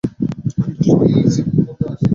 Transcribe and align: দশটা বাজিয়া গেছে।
দশটা 0.45 0.93
বাজিয়া 0.97 1.19
গেছে। 1.23 1.41